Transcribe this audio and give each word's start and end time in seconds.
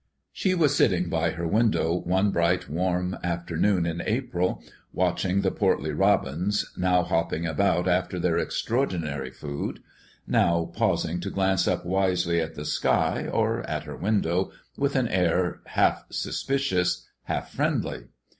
She 0.31 0.55
was 0.55 0.75
sitting 0.75 1.09
by 1.09 1.29
her 1.29 1.47
window 1.47 1.93
one 1.95 2.31
bright, 2.31 2.67
warm 2.67 3.19
afternoon 3.23 3.85
in 3.85 4.01
April, 4.03 4.63
watching 4.91 5.41
the 5.41 5.51
portly 5.51 5.91
robins, 5.91 6.65
now 6.75 7.03
hopping 7.03 7.45
about 7.45 7.87
after 7.87 8.17
their 8.17 8.39
extraordinary 8.39 9.29
food, 9.29 9.77
now 10.25 10.71
pausing 10.75 11.19
to 11.19 11.29
glance 11.29 11.67
up 11.67 11.85
wisely 11.85 12.41
at 12.41 12.55
the 12.55 12.65
sky 12.65 13.29
or 13.31 13.61
at 13.69 13.83
her 13.83 13.95
window 13.95 14.51
with 14.75 14.95
an 14.95 15.07
air 15.07 15.59
half 15.67 16.05
suspicious, 16.09 17.07
half 17.25 17.51
friendly. 17.53 18.05